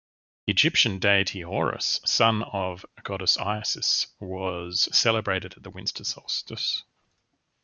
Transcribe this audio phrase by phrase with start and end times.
[0.47, 6.81] The Egyptian deity Horus, son to goddess Isis, was celebrated at the winter solstice.